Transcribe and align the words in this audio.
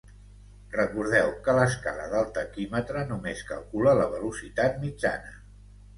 Recordeu 0.75 1.27
que 1.47 1.53
l'escala 1.57 2.07
del 2.13 2.25
taquímetre 2.37 3.03
només 3.13 3.47
calcula 3.53 3.97
la 4.03 4.09
velocitat 4.15 4.85
mitjana. 4.87 5.37